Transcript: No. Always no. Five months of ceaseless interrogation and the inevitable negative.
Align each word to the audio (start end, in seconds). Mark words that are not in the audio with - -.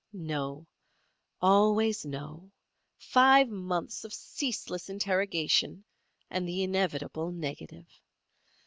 No. 0.13 0.65
Always 1.43 2.07
no. 2.07 2.49
Five 2.97 3.49
months 3.49 4.03
of 4.03 4.11
ceaseless 4.11 4.89
interrogation 4.89 5.83
and 6.27 6.47
the 6.49 6.63
inevitable 6.63 7.31
negative. 7.31 7.85